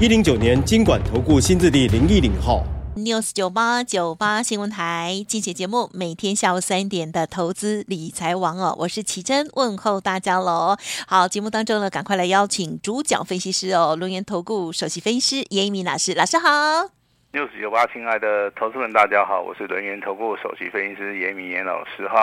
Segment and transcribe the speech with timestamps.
[0.00, 2.64] 一零九年金管投顾新字第零一零号
[2.96, 10.76] ，News 九八九八新闻台，精选节目，每天下午三点的投资理财王哦，我是奇珍，问候大家喽。
[11.06, 17.03] 好，节目当中呢，赶快来邀请主讲分析师哦，龙岩投顾首席分析师严一鸣老师，老师好。
[17.34, 22.20] 六十九八，亲爱的投资们，大家好，我是轮源投顾首席分析师严一民严老师哈。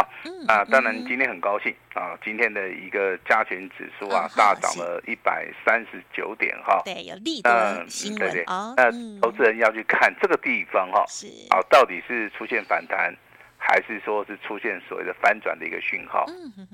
[0.47, 6.81] 啊，当然今天很高兴啊，今天的一个加权指数啊大涨了一百三十九点哈。
[6.85, 7.51] 对，有利多
[7.89, 8.19] 新闻。
[8.19, 8.45] 对对。
[8.47, 13.13] 那投资人要去看这个地方哈，是啊，到底是出现反弹，
[13.57, 16.25] 还是说是出现所谓的翻转的一个讯号？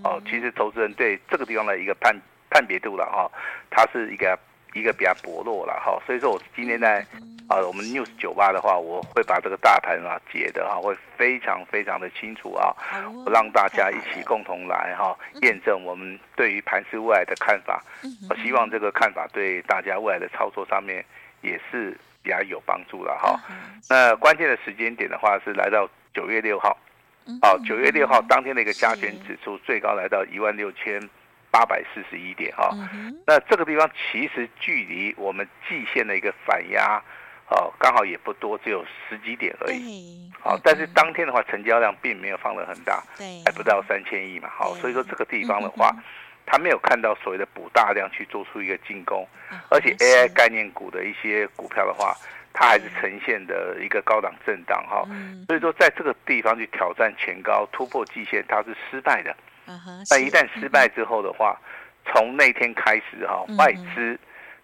[0.04, 2.16] 哦，其实投资人对这个地方的一个判
[2.52, 3.32] 判别度了哈，
[3.72, 4.38] 它是一个。
[4.74, 7.06] 一个比较薄弱了哈，所以说我今天在
[7.48, 12.76] 啊我们 News 酒吧的话，我会把这个大盘啊解的哈会非常非常的清楚啊，
[13.26, 17.84] 我让大家一起共同来哈验证我们对于盘市未来的看法，
[18.30, 21.04] 我希望这个看法对大家未来的操作上面
[21.42, 23.40] 也是比较有帮助了哈。
[23.90, 26.78] 那关键的时间点的话是来到九月六号，
[27.42, 31.02] 哦九月六号当天的一个加权指数最高来到一万六千。
[31.58, 32.70] 八百四十一点哈，
[33.26, 37.02] 那这个地方其实距离我们季线的一个反压，
[37.50, 40.32] 哦，刚好也不多，只有十几点而已。
[40.40, 44.48] 好，但是当天的话，成交量并没有放得很大，对还不到三千亿嘛。
[44.56, 45.92] 好，所以说这个地方的话，
[46.46, 49.28] 他没有看到所谓的补大量去做出一个进攻，
[49.72, 52.16] 而且 AI 概念股的一些股票的话，
[52.54, 55.04] 它还是呈现的一个高档震荡哈。
[55.48, 59.36] 所以说在这个地方去挑战前高突破季线，它是失败的。
[60.10, 61.60] 那一旦失败之后的话，
[62.06, 64.18] 从那天开始哈，外资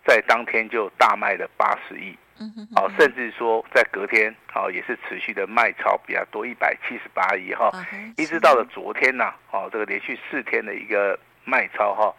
[0.06, 2.18] 在当天就大卖了八十亿，
[2.75, 7.69] 哦，甚至说在隔天哦也是持续的卖超比较多一百七十八亿哈，
[8.18, 12.13] 一直到了昨天呐，哦这个连续四天的一个卖超哈，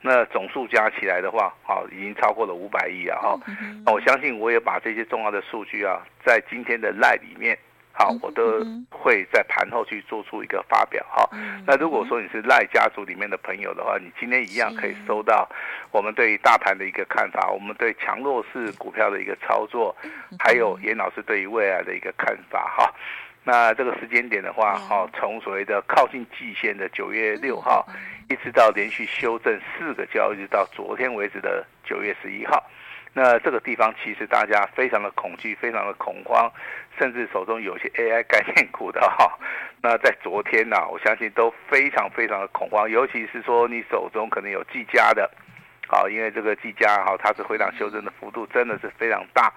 [0.00, 3.38] 那总数加起来的话，好已经超过了五百亿啊哈，
[3.84, 7.58] 那我相信我也把这些重要的数据啊，在今天的 LINE 里面。
[8.00, 11.28] 好，我都会在盘后去做出一个发表哈。
[11.66, 15.46] 那如果说你是赖家族里面的朋友的话，你今天一样可以收到
[15.90, 19.94] 我们对于大盘的一个看法，我们对强弱势股票的一个操作，
[20.38, 22.90] 还有严老师对于未来的一个看法哈。
[23.44, 27.86] 那这个时间点的话，哈，从所谓的靠近季线的九月六号，
[28.30, 32.64] 一直到连续修正四个交易日到昨天为止的九月十一号。
[33.12, 36.50] 那这个地方其实大家非常的恐惧，非常的恐慌，
[36.98, 39.36] 甚至手中有些 AI 概念股的哈，
[39.82, 45.28] 那在昨天呢，我相信都非常非常的恐慌，尤其是说你手中可能有技嘉的，
[45.88, 49.52] 啊，因为这个技嘉哈，它是回档修正的幅度真的是非常大。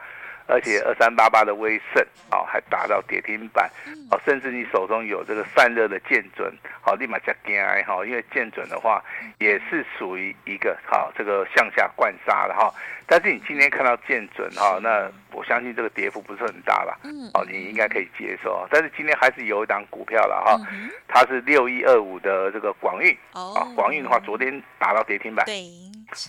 [0.48, 3.70] 而且二三八八的威盛啊，还达到跌停板，
[4.12, 7.56] 哦，甚至你手中有这个散热的建准，好，立马加惊
[7.86, 9.04] 哈，因为建准的话
[9.40, 12.74] 也是属于一个好这个向下灌杀的哈。
[13.06, 16.98] 但是你今天看到建准哈，那我相信这个跌幅不是很大了，
[17.34, 18.68] 哦，你应该可以接受。
[18.72, 20.60] 但是今天还是有一档股票了哈，
[21.08, 25.46] 它是六一二五的这个广运，啊，广运的话昨天达到跌停板。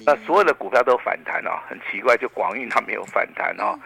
[0.06, 3.78] 那所有的股票都反弹哦，很奇怪，就广运它没有反弹哦。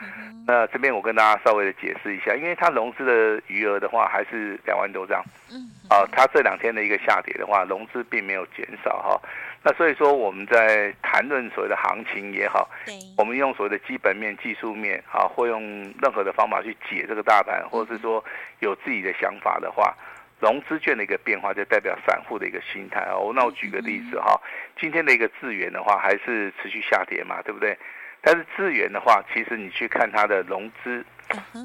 [0.46, 9.20] 那这边我跟大家稍微的解释一下，因为它融资的余额的话还是两万多张，嗯啊，它这两天的一个下跌的话，融资并没有减少哈。
[9.62, 12.70] 那所以说我们在谈论所谓的行情也好，
[13.18, 15.60] 我们用所谓的基本面、技术面啊，或用
[16.00, 18.24] 任何的方法去解这个大盘，或者是说
[18.60, 19.94] 有自己的想法的话。
[20.40, 23.32] 融资券的一个变化，就代表散户的一个心态哦。
[23.34, 24.40] 那我举个例子哈，
[24.78, 27.76] 今天的一个智源的话，还是持续下跌嘛，对不对？
[28.20, 31.04] 但是智源的话，其实你去看它的融资，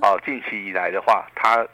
[0.01, 1.67] 哦，近期以来的话，它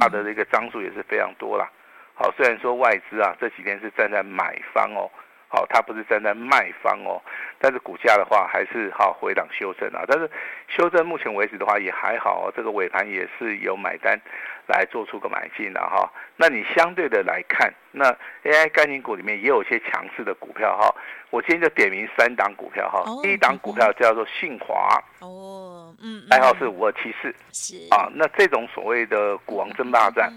[0.00, 1.70] 它的这个张数也是非常多啦。
[2.14, 5.10] 好，虽然说外资啊这几天是站在买方哦。
[5.48, 7.22] 好，它不是站在卖方哦，
[7.60, 10.02] 但是股价的话还是好回档修正啊。
[10.08, 10.28] 但是
[10.66, 14.20] 修正目前为止的话也还好哦，这个尾盘也是有买单
[14.66, 16.12] 来做出个买进了哈。
[16.36, 20.94] 那你相对的来看，那 AI 概念股里面也有一些强势的股票哈。
[21.30, 23.00] 我今天就点名三档股票哈。
[23.00, 28.08] Oh, 第一档股票叫做信华哦，嗯，代号是五二七四，是啊。
[28.14, 30.32] 那这种所谓的股王争霸战，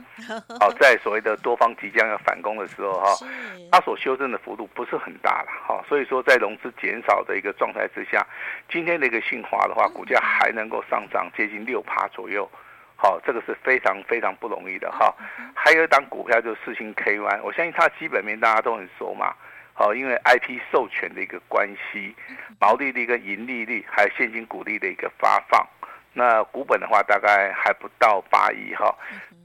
[0.59, 3.13] 好，在所谓的多方即将要反攻的时候哈，
[3.71, 5.83] 它所修正的幅度不是很大了哈。
[5.87, 8.25] 所以说，在融资减少的一个状态之下，
[8.69, 12.49] 今天的一个信华的话，股价还能够上涨接近六趴左右。
[13.01, 15.15] 好，这个是非常非常不容易的哈。
[15.55, 19.33] 还有一档股票就是四星 KY，我相信它基本面大家都很熟嘛。
[19.73, 22.13] 好，因为 IP 授权的一个关系，
[22.59, 25.65] 毛利率跟盈利率，还有现金股利的一个发放，
[26.11, 28.93] 那股本的话大概还不到八亿哈。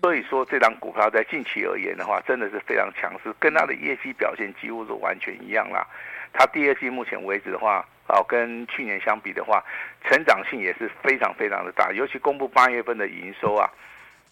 [0.03, 5.87] 所以说这档股票在近期而言的话，真的是非常强势，跟它的业绩表现几乎是完全一样啦。
[6.33, 9.65] 它第二季目前为止的话，哦，跟去年相比的话，
[10.05, 11.91] 成长性也是非常非常的大。
[11.93, 13.69] 尤其公布八月份的营收啊，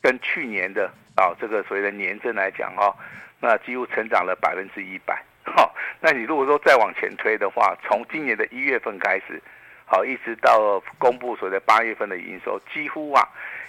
[0.01, 2.95] 跟去年的啊这个所谓的年增来讲哈，
[3.41, 5.23] 那几乎成长了百分之一百。
[5.45, 9.43] 好，那你如果说再往前推的话，从今年的一月份开始，
[9.87, 13.29] 好，一直到公布所谓的八月份的营收，几乎啊。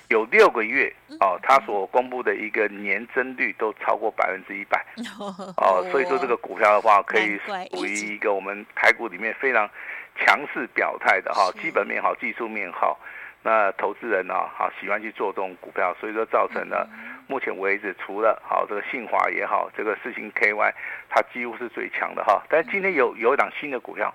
[0.09, 4.85] 有六个月哦，它所公布的一个年增率都超过百分之一百
[5.57, 7.39] 哦，所以说这个股票的话，可以
[7.71, 9.67] 属于一个我们台股里面非常
[10.15, 12.99] 强势表态的哈，基本面好，技术面好，
[13.41, 16.87] 那投资人呢，哈喜欢去做这种股票，所以说造成了
[17.27, 20.73] 目前为止除了好这个信华也好，这个四星 KY
[21.09, 24.13] 它几乎是最强的哈，但是今天有有一档新的股票，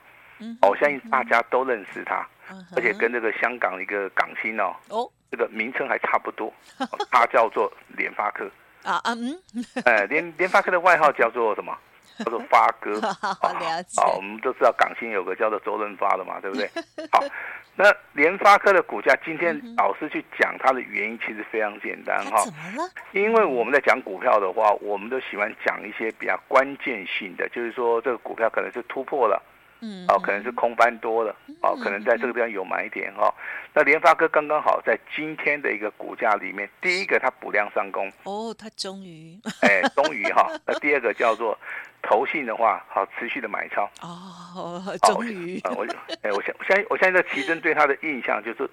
[0.63, 2.27] 我相信大家都认识它，
[2.77, 4.75] 而且跟这个香港一个港星哦。
[5.31, 6.51] 这个名称还差不多，
[7.13, 8.51] 它叫做联发科。
[8.83, 9.39] 啊嗯，
[9.85, 11.77] 哎联联发科的外号叫做什么？
[12.25, 13.01] 叫做发哥。
[13.21, 14.01] 好了解。
[14.01, 16.69] 好，我们都知道港星有个叫做周润发的嘛，对不对？
[17.13, 17.23] 好，
[17.77, 22.45] 那联发科的股价今天老师去讲它的原因，其实非常简单哈。
[22.45, 22.91] 怎么了？
[23.13, 29.43] 因为我们在讲股票的话，我们都喜欢讲一些比较关键性的，就是说这个股票可能是突破了。
[29.81, 33.35] 嗯，哦，可能是空翻多了，哦，可能在这个地方有买点哈、哦。
[33.75, 40.51] 那联发科刚刚好在今天的一个股价里面，第一个它补量上攻，哦，它终于，哎，终于哈。
[40.67, 41.57] 那第二个叫做
[42.03, 45.87] 投信的话，好持续的买超，哦，终于，我，
[46.23, 48.69] 哎，我相我相信我现在奇珍对他的印象就是。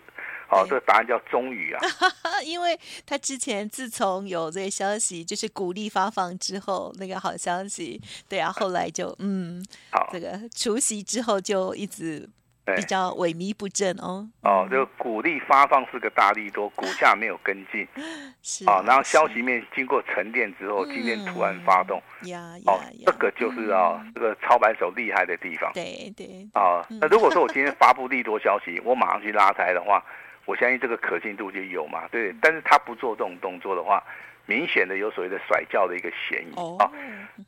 [0.47, 1.81] 好、哦，这个答案叫终于啊，
[2.45, 7.99] 因为他之前自从有这个消息，就是鼓励发放之后，那个好消息，
[8.29, 12.29] 对啊，后来就嗯，好，这个除夕之后就一直
[12.75, 14.29] 比较萎靡不振哦。
[14.41, 17.87] 哦，这个股利发放是个大利多，股价没有跟进，
[18.43, 30.03] 是啊、哦，然后消息面经过沉淀之后，今天突然发动，呀、嗯、呀，哦，这个就是啊、嗯，这个操盘手厉害的地方，对对，啊、哦，那如果说我今天发布利多消息，我马上去拉抬的话。
[30.45, 34.03] 我相信这个可信度就有嘛，对，但是他不做这种动作的话，
[34.45, 36.89] 明显的有所谓的甩轿的一个嫌疑啊。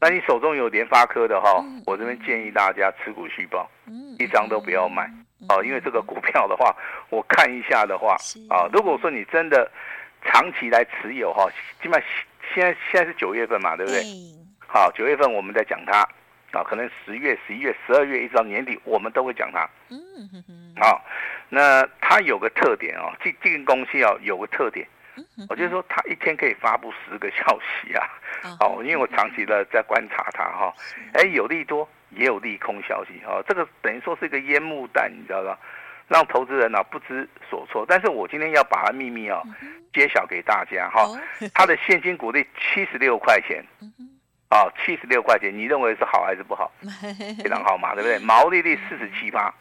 [0.02, 3.70] 那你手中有联发科的哈，我这边建议大家持股续报，
[4.18, 5.04] 一张都不要卖
[5.48, 6.76] 啊，因为这个股票的话，
[7.10, 8.18] 我看一下的话
[8.50, 9.72] 啊，如果说你真的
[10.24, 11.48] 长期来持有哈，
[11.82, 12.10] 基本上
[12.56, 14.02] 现在现在是九月份嘛，对不对？
[14.68, 16.00] 好，九月份我们在讲它
[16.52, 19.70] 啊，可能十月、十一月、十二月一直到年底，我们都会讲它。
[19.92, 19.98] 嗯
[20.82, 21.00] 好。
[21.50, 24.88] 那它有个特点哦，这这个公司哦有个特点，
[25.50, 28.10] 我就是说它一天可以发布十个消息啊，
[28.60, 30.74] 哦，因为我长期的在观察它哈，
[31.14, 35.58] 哎，有利多也有利空消息哦，这个等于说是一个烟幕弹，你知道吧？
[36.08, 37.86] 让投资人呢不知所措。
[37.88, 39.42] 但是我今天要把它秘密哦
[39.94, 41.06] 揭晓给大家哈，
[41.54, 43.62] 它的现金股利七十六块钱，
[44.50, 46.72] 啊，七十六块钱，你认为是好还是不好？
[47.44, 48.20] 非常好嘛，对不对？
[48.20, 49.54] 毛利率四十七八，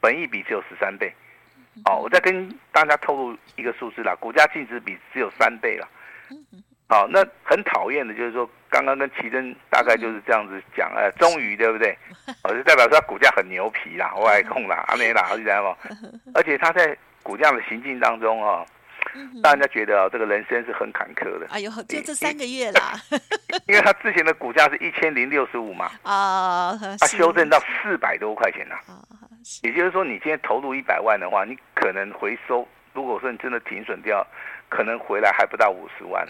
[0.00, 1.12] 本益比只有十三倍。
[1.84, 5.88] 哦，我再跟大家透露一个数字啦，股价净值比只有三倍了。
[6.88, 11.96] 好，那很讨厌的就是说，刚刚跟奇珍大概就是这样子讲，哎，终于对不对？
[12.44, 15.76] 哦，就代表说它股价很牛皮啦，我还控啦，阿美啦，知道吗？
[16.34, 18.62] 而且他在股价的行进当中啊，
[19.42, 21.46] 让人家觉得啊，这个人生是很坎坷的。
[21.48, 22.92] 哎呦，就这三个月啦，
[23.66, 28.76] 因为他之前的股价是一千零六十五嘛，啊，它修正到四百多块钱了。
[29.62, 34.26] 也就是说，你今天投入一百万的话，你可能回收，如果说你真的停损掉，
[34.68, 36.26] 可能回来还不到五十万。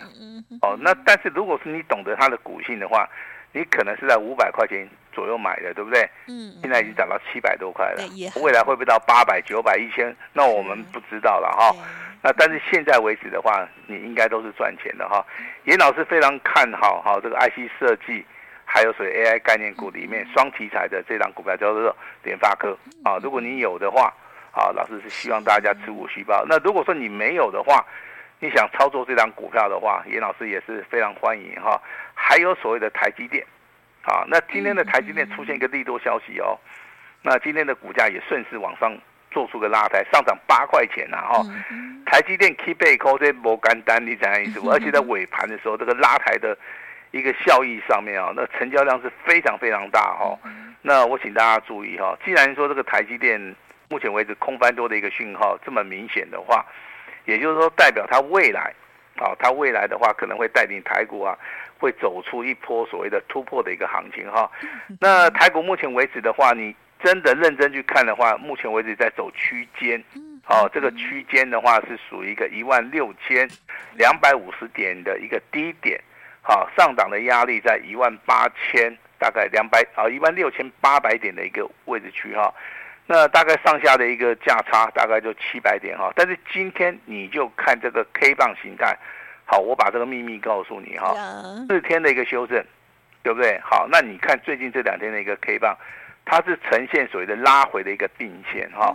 [0.63, 3.09] 哦，那但是如果是你懂得它的股性的话，
[3.53, 6.09] 你可能是在五百块钱左右买的，对不对？
[6.27, 6.53] 嗯。
[6.63, 8.03] 现在已经涨到七百多块了，
[8.43, 10.15] 未来会不会到八百、九百、一千？
[10.33, 11.75] 那我们不知道了哈。
[12.23, 15.25] 那但是现在为止的话，你应该都是赚钱的哈。
[15.65, 18.25] 严老师非常看好哈这个 IC 设计。
[18.75, 22.75] 还有属于 AI 概念股里面双题材的这档股票叫做联发科
[23.05, 24.11] 啊，如果你有的话，
[24.51, 26.43] 啊，老师是希望大家持股续报。
[26.49, 27.85] 那如果说你没有的话，
[28.41, 31.79] 你想操作这张股票的话，严老师也是非常欢迎哈。
[32.15, 33.45] 还有所谓的台积电，
[34.05, 36.57] 啊，那今天的台积电出现一个利多消息哦，
[37.21, 38.97] 那今天的股价也顺势往上
[39.31, 41.45] 做出个拉抬，上涨八块钱呐哈。
[42.07, 44.61] 台积电 keep 背扣这摩干单，你讲意思？
[44.73, 46.57] 而且在尾盘的时候，这个拉抬的
[47.13, 50.37] 一个效益上面啊，那成交量是非常非常大哈。
[50.83, 53.41] 那我请大家注意哈，既然说这个台积电
[53.89, 56.67] 目前为止空翻多的一个讯号这么明显的话，
[57.25, 58.75] 也就是说代表它未来，
[59.19, 61.39] 啊，它未来的话可能会带领台股啊，
[61.79, 64.51] 会走出一波所谓的突破的一个行情哈。
[64.99, 70.03] 那台股目前为止的话，你真的认真去看的话，目前为止在走区间，
[70.49, 73.49] 哦，这个区间的话是属于一个一万六千
[73.95, 76.01] 两百五十点的一个低点，
[76.43, 78.95] 好，上档的压力在一万八千。
[79.23, 82.53] 大概两百啊，一万六千八百点的一个位置区哈，
[83.07, 86.13] 那大概上下的一个价差大概就七百点哈。
[86.17, 88.99] 但是今天你就看这个 K 棒形态，
[89.45, 91.15] 好，我把这个秘密告诉你哈，
[91.69, 92.61] 四天的一个修正，
[93.23, 93.61] 对不对？
[93.63, 95.79] 好，那你看最近这两天的一个 K 棒，
[96.25, 98.93] 它是呈现所谓的拉回的一个定线哈，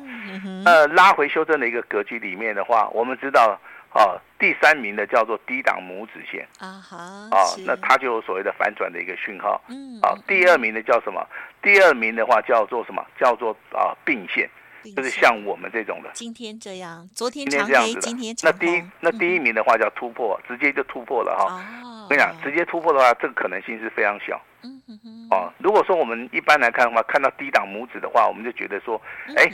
[0.65, 3.57] 呃，拉回修正的一个格局里面的话，我们知道。
[3.93, 6.97] 哦，第三名的叫做低档拇指线啊哈，
[7.31, 9.59] 啊，那它就有所谓的反转的一个讯号。
[9.69, 11.25] 嗯，啊，第二名的叫什么？
[11.61, 13.03] 第二名的话叫做什么？
[13.19, 14.49] 叫做啊并线，
[14.95, 16.09] 就是像我们这种的。
[16.13, 22.03] 今天这样，昨天长黑，今天那第一那第一名的话叫突破，直接就突破了哈。
[22.03, 24.41] 我跟你讲，直接突破的话，这个可能性是非常小。
[24.63, 25.27] 嗯哼哼。
[25.29, 28.99] 哦，如果说我们一般来看的话，看到低档拇指的话，我们就觉得说，
[29.35, 29.45] 哎，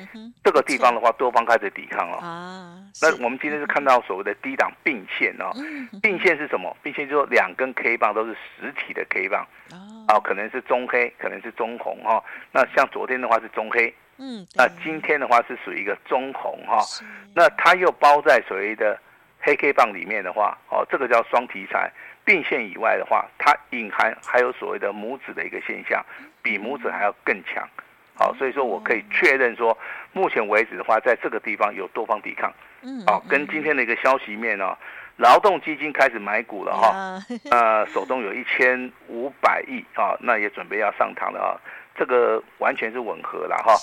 [0.43, 2.17] 这个地方的话，多方开始抵抗了。
[2.17, 2.77] 啊。
[3.01, 5.51] 那我们今天是看到所谓的低档并线哦。
[6.01, 6.75] 并线是什么？
[6.83, 9.45] 并线就是两根 K 棒都是实体的 K 棒。
[9.71, 10.19] 哦。
[10.19, 12.23] 可能是中黑，可能是中红哈。
[12.51, 13.93] 那像昨天的话是中黑。
[14.23, 14.47] 嗯。
[14.55, 16.79] 那今天的话是属于一个中红哈。
[17.35, 18.97] 那它又包在所谓的
[19.39, 21.91] 黑 K 棒里面的话，哦，这个叫双题材。
[22.25, 26.01] 并线以外的话，它隐含还有所谓的拇指的一个现象，
[26.41, 27.67] 比拇指还要更强。
[28.15, 29.77] 好，所以说我可以确认说，
[30.13, 32.49] 目前为止的话，在这个地方有多方抵抗。
[32.81, 34.73] 嗯，好，跟今天的一个消息面呢，
[35.17, 37.19] 劳动基金开始买股了哈，
[37.51, 41.51] 呃，手中有一千五百亿啊，那也准备要上堂了啊，
[41.95, 43.75] 这个完全是吻合了哈。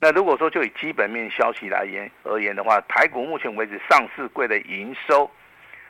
[0.00, 5.30] 那如果说就以基本面消息来言而言的话，台股目前为止上市柜的营收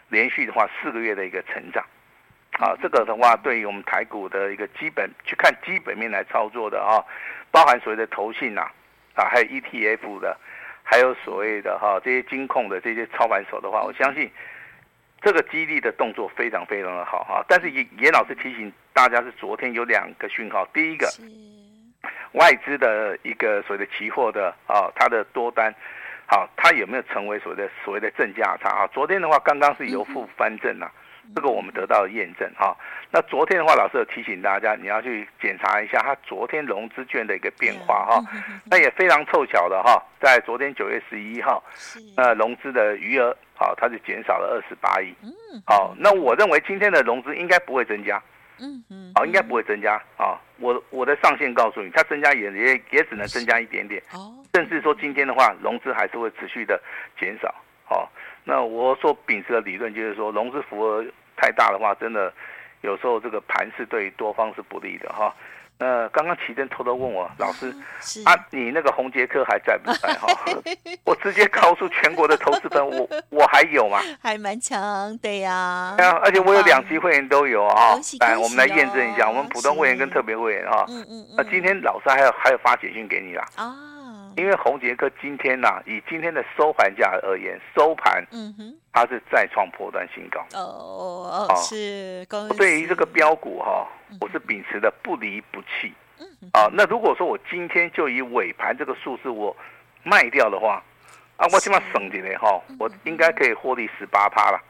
[0.08, 1.84] 连续的话四个月的一个成长。
[2.60, 7.02] 啊，这个的话，对于我们台股的一个基本去看基本面来操作的啊，
[7.50, 8.60] 包含所谓的投信呐，
[9.16, 10.38] 啊，还有 ETF 的，
[10.84, 14.30] 还有所谓的哈这些金控的这些操盘手的话，我相信
[15.20, 17.44] 这个激励的动作非常非常的好哈。
[17.48, 21.08] 但是严严老师提醒大家，是昨天有两个讯号，第一个
[22.32, 25.74] 外资的一个所谓的期货的啊，它的多单，
[26.26, 28.86] 好，它有没有成为所谓的所谓的正价差啊？
[28.92, 30.90] 昨天的话，刚刚是由负翻正呐。
[31.34, 32.76] 这个我们得到了验证哈，
[33.10, 38.22] 那昨天的话，老师有提醒大家，你要去检查一下它昨天融资券的一个变化哈，
[38.66, 41.64] 那也非常凑巧的哈，在昨天九月十一号，
[42.14, 45.14] 那融资的余额好，它就减少了二十八亿，
[45.66, 48.22] 好，那我认为今天的融资应该不会增加，
[48.60, 56.80] 嗯嗯，好，应该不会增加啊，我我的上限告诉你，它增加也也也只能增加一点点，哦，甚至说今天的话，融资还是会持续的
[57.18, 57.54] 减少，
[57.88, 58.08] 哦。
[58.44, 61.04] 那我所秉持的理论就是说，融资幅额
[61.36, 62.32] 太大的话，真的
[62.82, 65.34] 有时候这个盘是对多方是不利的哈。
[65.76, 67.74] 那刚刚奇珍偷偷问我老师
[68.24, 70.28] 啊，你那个红杰科还在不在 哈？
[71.04, 73.98] 我直接告诉全国的投资人，我 我还有吗？
[74.22, 75.94] 还蛮强，对呀。
[75.96, 77.98] 对啊，而且我有两级会员都有啊。
[78.20, 80.84] 来，我们来验证一下，我们普通会员跟特别会员啊。
[80.88, 81.26] 嗯嗯。
[81.36, 83.44] 那今天老师还有还有发简讯给你啦。
[83.56, 83.74] 啊。
[84.36, 90.40] 因为红杰科今天呐、啊，以今天的收盘价而言，收盘，嗯哼，它是再创破断新高。
[90.52, 92.26] 哦哦，是。
[92.56, 93.86] 对于这个标股哈，
[94.20, 95.92] 我是秉持的不离不弃。
[96.52, 99.54] 啊，那如果说我今天就以尾盘这个数字我
[100.02, 100.82] 卖掉的话，
[101.36, 104.60] 啊，我起码省点嘞哈，我应该可以获利十八趴了。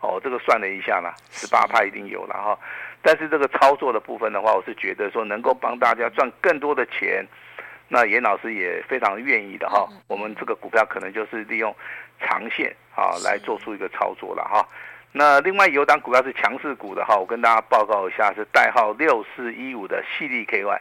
[0.00, 2.58] 哦，这个算了一下啦，十八趴一定有了哈。
[3.00, 7.24] 但是这个操作的部分的话，我是觉得说能够帮大家赚更多的钱。
[7.88, 11.74] 那严老师也非常愿意的哈，我们这个股票可能就是利用
[12.20, 14.66] 长线啊来做出一个操作了哈。
[15.12, 20.80] 那另外有档股票是强势股的哈，我跟大家报告一下，是代号六四一五的矽力 KY。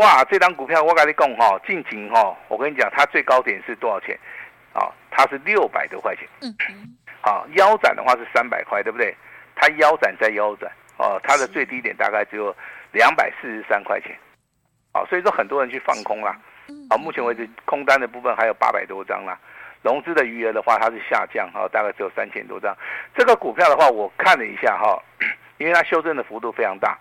[0.00, 4.18] 哇，这档股票我跟你讲哈，近景哈，我跟你讲，它最高点是多少钱？
[4.72, 6.28] 啊，它是六百多块钱。
[6.40, 6.96] 嗯嗯。
[7.20, 9.14] 啊，腰斩的话是三百块，对不对？
[9.54, 12.54] 它腰斩再腰斩，哦，它的最低点大概只有
[12.90, 14.16] 两百四十三块钱。
[14.92, 16.36] 啊，所以说很多人去放空啦，
[16.90, 19.38] 啊，目前为止空单的部分还有八百多张啦，
[19.82, 22.76] 融资的余额的话，它是下降哈，大概只有三千多张。
[23.14, 25.02] 这个股票的话，我看了一下哈，
[25.58, 26.96] 因为它修正的幅度非常大，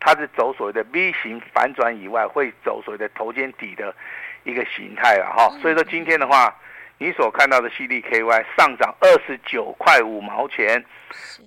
[0.00, 3.94] 它是走所谓的 V 型反转以外，会走所谓的头肩底的
[4.42, 5.48] 一个形态了哈。
[5.60, 6.54] 所以说今天的话，
[6.98, 10.84] 你所看到的 CDKY 上涨二十九块五毛钱，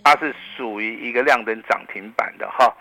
[0.03, 2.71] 它是属于一个亮灯涨停板的哈。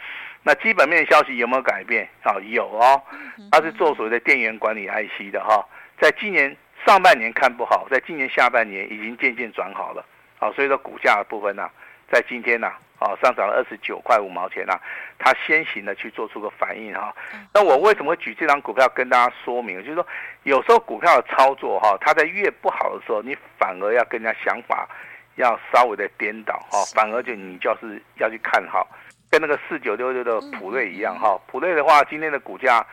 [0.42, 2.36] 那基本面消息有没有改变啊？
[2.44, 3.02] 有哦，
[3.50, 5.66] 它是做所谓的电源管理 IC 的哈，
[6.00, 10.06] 在今年上半年看不好，在今年下半年已经渐渐转好了
[10.38, 11.68] 啊，所以说股价的部分呢，
[12.10, 12.68] 在今天呢
[13.00, 14.80] 啊上涨了二十九块五毛钱啊，
[15.18, 17.12] 它先行的去做出个反应哈。
[17.52, 19.78] 那我为什么会举这张股票跟大家说明？
[19.82, 20.06] 就是说
[20.44, 24.88] 有时候股票的操作哈，它在越不好的时候，你反而要跟人家想法
[25.34, 28.86] 要稍微的颠倒哈，反而就你就是要去看好。
[29.28, 32.86] 跟那个四九六六的普瑞一样哈，普瑞的话，今天的股价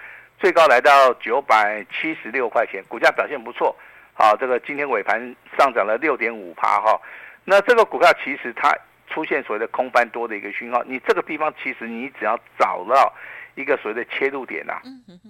[0.43, 3.73] 最高来到九百七十六块钱，股价表现不错，
[4.13, 5.17] 啊，这个今天尾盘
[5.57, 6.99] 上涨了六点五趴哈。
[7.45, 8.75] 那这个股票其实它
[9.07, 13.13] 出现所谓的空翻多的一个讯号，你这个地方其实你只要找到
[13.55, 14.73] 一个所谓的切入点呐，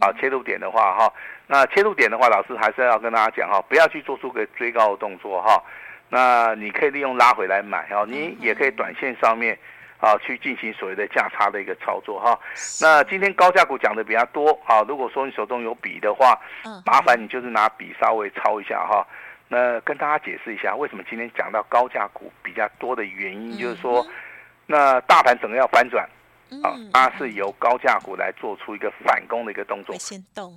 [0.01, 1.13] 啊，切入点的话哈，
[1.45, 5.63] 那切入点的话，老师还是要跟大家讲哈，不要去做出个追高的动作哈，
[6.09, 9.55] 那你可以利用拉回来买哈，你也可以短线上面。
[10.03, 12.37] 啊，去进行所谓的价差的一个操作哈。
[12.81, 14.83] 那今天高价股讲的比较多啊。
[14.85, 16.37] 如果说你手中有笔的话，
[16.85, 19.07] 麻烦你就是拿笔稍微抄一下哈。
[19.47, 24.05] 那跟大家解释一下，为什么今天讲到高价股比较多的原因，就是说，
[24.65, 26.05] 那大盘整个要反转
[26.61, 29.95] 啊，它是由高价股来做出一个反攻的一个动作。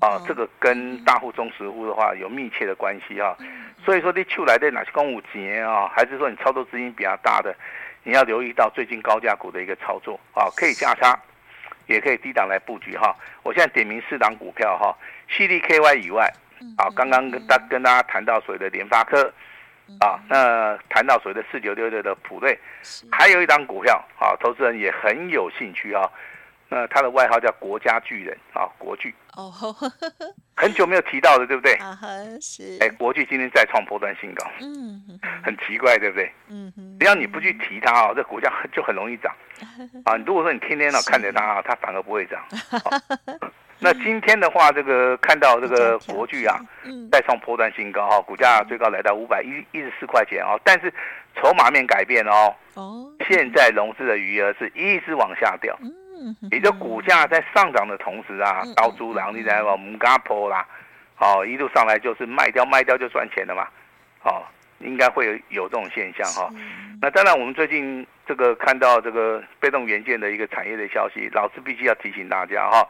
[0.01, 3.37] 啊，这个跟大户、中实户的话有密切的关系啊。
[3.85, 7.55] 所以说，你出来的哪些公五节啊，还是说你操作资金比较大的？
[8.07, 11.19] 你要留意到最近高价股的一个操作啊，可以价差，
[11.89, 13.13] 也可以低档来布局哈。
[13.43, 14.97] 我现在点名四档股票哈
[15.29, 16.33] ，CDKY 以外，
[16.79, 19.25] 啊，刚刚跟大跟大家谈到所谓的联发科，
[19.99, 22.57] 啊，那谈到所谓的四九六六的普瑞，
[23.11, 26.09] 还有一档股票啊，投资人也很有兴趣啊。
[26.69, 29.53] 那他的外号叫国家巨人啊，国巨哦，
[30.57, 31.75] 很久没有提到的，对不对？
[31.75, 31.97] 啊
[32.41, 32.79] 是。
[32.81, 35.03] 哎，国巨今天再创波段新高，嗯，
[35.45, 36.33] 很奇怪，对不对？
[36.49, 36.99] 嗯哼。
[36.99, 39.33] 只要你不去提它啊，这股价 就很容易涨
[40.05, 40.17] 啊。
[40.27, 42.43] 如果说你天天呢 看着它啊，它反而不会涨。
[43.79, 46.59] 那今天的话，这个看到这个国巨啊，
[47.13, 50.93] 再创波段新高哈，股价最高来到五百一一十四块钱啊，但是
[51.37, 52.55] 筹码面改变哦。
[52.75, 53.13] 哦。
[53.29, 55.79] 现在融资的余额是一直往下掉。
[56.51, 60.67] 你的股价在上涨的同时啊，刀猪狼你在往唔敢破啦，
[61.19, 63.69] 哦，一路上来就是卖掉卖掉就赚钱了嘛，
[64.23, 64.43] 哦，
[64.79, 66.51] 应该会有有这种现象哈。
[67.01, 72.89] 那当然，我们最近这个看到这个被动元件的一个产业的消息，老师必须要提醒大家哈，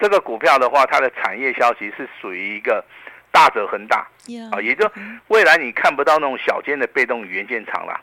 [0.00, 2.84] 这个股票的话，它的产业消息是属于一个
[3.30, 4.06] 大者恒大。
[4.50, 4.90] 啊，也就
[5.28, 8.00] 未来你看不到那种小间的被动元件厂啦，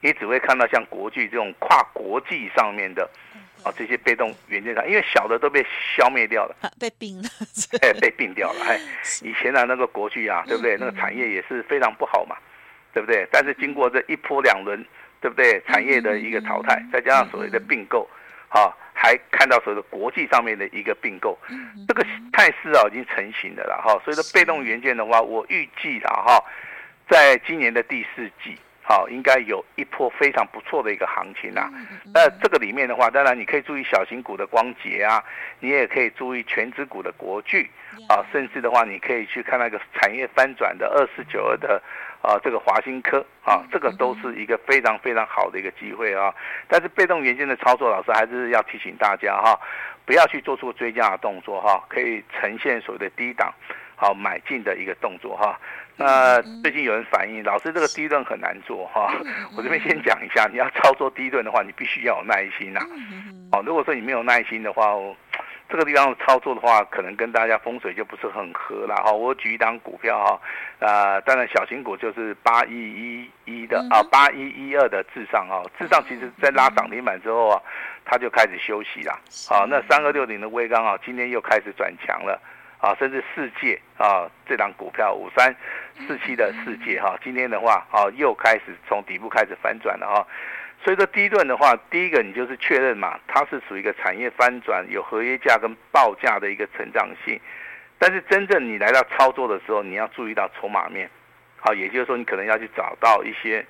[0.00, 3.08] 你只会看到像国巨这种跨国际上面的。
[3.64, 5.64] 啊，这些被动元件厂，因为小的都被
[5.96, 7.28] 消灭掉了， 被并了，
[7.82, 8.64] 哎，被并掉了。
[8.64, 8.78] 哎，
[9.22, 10.76] 以前的那个国巨啊，对不对？
[10.78, 12.36] 那个产业也是非常不好嘛，
[12.92, 13.26] 对不对？
[13.30, 14.84] 但是经过这一波两轮，
[15.20, 15.60] 对不对？
[15.66, 18.08] 产业的一个淘汰，再加上所谓的并购，
[18.48, 21.38] 啊，还看到所谓的国际上面的一个并购，
[21.86, 24.00] 这个态势啊已经成型的了哈。
[24.04, 26.42] 所以说被动元件的话，我预计了哈，
[27.08, 28.56] 在今年的第四季。
[28.90, 31.70] 好，应该有一波非常不错的一个行情啊。
[32.12, 35.22] 那这个里面的话，当然你可以注意小型股的光洁啊，
[35.60, 37.70] 你也可以注意全值股的国巨
[38.08, 41.80] 啊，甚至的话，你可以去看那个产业翻转的二四九二的
[42.20, 46.34] 啊，这个华新科啊，这个都是一个非常非常好的一个机会啊。
[46.66, 49.56] 但是被动元件的操作，老师还是要提醒大家哈，
[50.04, 53.54] 不要去做出追加的动作哈，可以呈现所谓的低档
[54.00, 55.60] 好买进的一个动作哈。
[55.96, 59.12] 那最近有人反映，老师这个低段很难做哈。
[59.54, 62.80] 我这边先讲一下，你要操作低段的话，你必须要有耐心呐。
[63.52, 64.94] 哦，如果说你没有耐心的话，
[65.68, 69.12] 这个地方操作的话，可能跟大家风水就不是很合了哈。
[69.12, 70.40] 我举一档股票哈，
[70.78, 77.60] 呃，当然小型股就是八一一一的啊，八一一二的至上啊，至上其实在拉涨停板之后啊，
[78.06, 79.20] 它就开始休息了。
[79.46, 82.40] 好，那三二六零的微刚啊，今天又开始转强了。
[82.80, 85.54] 啊，甚至世界啊，这档股票五三
[86.06, 90.26] 四七的世界哈，今天的话啊，又开始从底部开始反转了哈。
[90.82, 97.38] 所以说第一段的话，第一个你就是确认嘛，它是属于一个产业翻转，有合约价跟报价的一个成长性。
[97.98, 101.10] 但是真正你来到操作的时候，你要注意到筹码面，
[101.58, 103.62] 好，也就是说你可能要去找到一些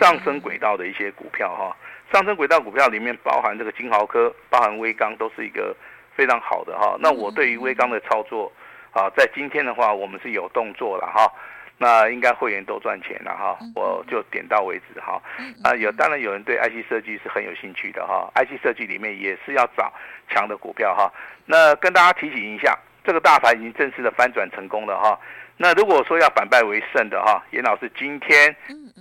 [0.00, 1.76] 上升轨道的一些股票哈。
[2.12, 5.76] 上升轨道股票里面包含这个金豪科，包含威刚，都是一个。
[6.20, 8.52] 非常好的哈，那我对于威刚的操作
[8.92, 11.32] 啊，在今天的话，我们是有动作了哈。
[11.78, 15.18] 那应该会员都赚钱了哈，我就点到为止哈。
[15.64, 19.90] 啊，有当然有人对 IC 设计是很有兴趣的哈，IC 设计里面也是要找
[20.28, 21.10] 强的股票哈。
[21.46, 25.18] 那跟大家提醒一下，这个大盘已经正式的翻转成功了哈。
[25.56, 28.54] 那如果说要反败为胜的哈，严老师今天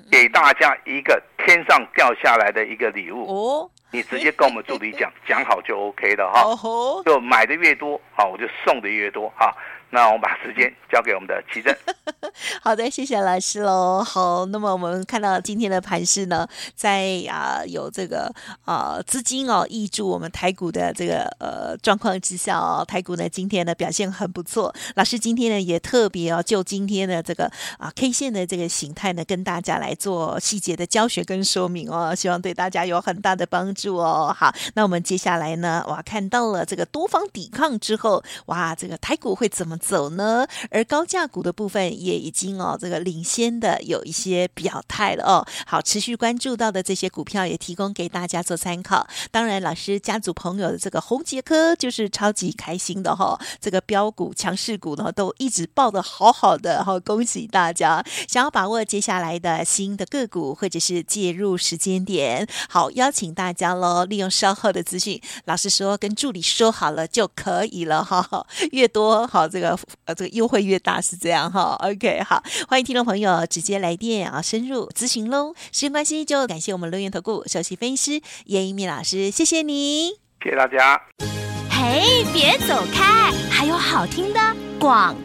[0.10, 6.44] 给大家一个天上掉下来的一个礼物哦，你直接跟我们助理讲，讲好就 OK 了哈。
[7.04, 9.56] 就买的越多，好，我就送的越多哈。
[9.92, 11.76] 那我们把时间交给我们的奇珍。
[12.62, 14.04] 好的，谢谢老师喽。
[14.04, 18.34] 好，那么我们看到今天的盘势呢，在啊有这个
[18.66, 24.74] 啊资金哦挹注我们台股的这个呃状况之下哦，台股呢今天的表现很不错。
[24.96, 34.36] 老师今天呢也特别哦就今天的这个啊 K 线的这个形态呢，跟大家来做细节的教学跟说明哦，希望对大家有很大的帮助哦。
[34.38, 40.46] 好，那我们接下来呢，哇，看到了这个多方抵抗之后，哇，这个台股会怎么走呢？
[40.70, 45.48] 而高价股的部分也已经哦，这个领先的有一些表态了哦。
[45.66, 49.08] 好，持续关注到的这些股票也提供给大家做参考。
[49.32, 58.04] 当然，老师家族朋友的这个红杰科就是超级开心的哈、哦，这个标股强势股呢都一直报的好好的哈、哦，恭喜大家！
[58.28, 69.69] 想要把握接下来的新的个股或者是介入时间点，好，邀请大家喽，利用稍后的资讯，老师说跟助理说好了就可以了哈，越多好这个。
[70.06, 75.54] 呃，这个优惠越大是这样哈，OK，好，欢迎听众朋友直接来电啊，深入咨询喽。
[75.72, 80.10] 时间关系，就感谢我们乐元投顾首席分析师叶一鸣老师，谢谢你，
[80.44, 81.02] 谢谢大家。
[81.70, 84.40] 嘿，别走开，还有好听的
[84.80, 85.16] 广。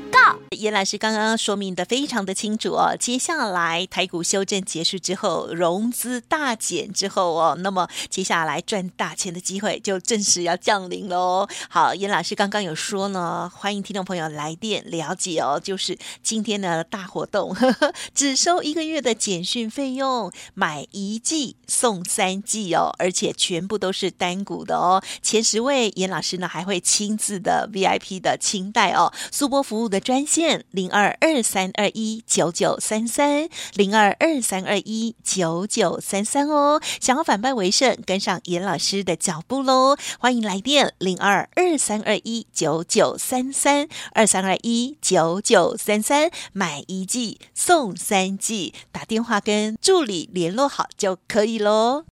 [0.55, 11.49] 严老师刚刚说明的非常的清楚哦，接下来台股修正结束之后，融资大减之后哦，那么接下来赚大钱的机会就正式要降临喽。
[11.69, 30.25] 好，严老师刚刚有说呢，欢迎听众朋友来电了解哦，就是今天的大活动，呵呵，只收一个月的简讯费用，买一季送三季哦，而且全部都是单股的哦，前十位严老师呢还会亲自的 VIP 的清代哦，速播服务的专。
[30.25, 39.97] 线线零二二三二一九九三三零二二三二一九九三三哦，想要反败为胜，跟上严老师的脚步喽！
[40.19, 52.05] 欢迎来电零二二三二一九九三三二三二一九九三三，买一季送三季，打电话跟助理联络好就可以喽。